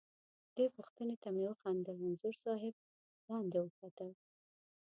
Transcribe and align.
دې 0.55 0.65
پوښتنې 0.75 1.15
ته 1.21 1.29
مې 1.35 1.43
وخندل، 1.49 1.95
انځور 2.07 2.35
صاحب 2.45 2.75
لاندې 3.27 3.57
وکتل. 3.61 4.09